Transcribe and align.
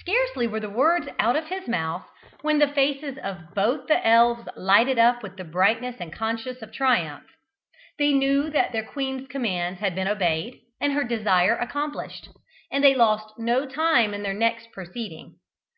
Scarcely 0.00 0.46
were 0.46 0.60
the 0.60 0.68
words 0.68 1.08
out 1.18 1.34
of 1.34 1.46
his 1.46 1.66
mouth 1.66 2.04
when 2.42 2.58
the 2.58 2.68
faces 2.68 3.16
of 3.16 3.54
both 3.54 3.86
the 3.88 4.06
elves 4.06 4.46
lighted 4.54 4.98
up 4.98 5.22
with 5.22 5.38
the 5.38 5.44
brightness 5.44 5.98
of 5.98 6.10
conscious 6.12 6.58
triumph; 6.74 7.24
they 7.98 8.12
knew 8.12 8.50
that 8.50 8.72
their 8.72 8.84
queen's 8.84 9.28
commands 9.28 9.80
had 9.80 9.94
been 9.94 10.08
obeyed, 10.08 10.60
and 10.78 10.92
her 10.92 11.04
desire 11.04 11.56
accomplished, 11.56 12.28
and 12.70 12.84
they 12.84 12.94
lost 12.94 13.38
no 13.38 13.64
time 13.64 14.12
in 14.12 14.22
their 14.22 14.34
next 14.34 14.72
proceeding. 14.72 15.36